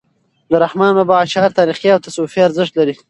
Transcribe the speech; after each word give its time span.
د 0.51 0.53
رحمان 0.65 0.91
بابا 0.97 1.15
اشعار 1.25 1.51
تاریخي 1.59 1.89
او 1.91 1.99
تصوفي 2.05 2.39
ارزښت 2.47 2.73
لري. 2.79 2.93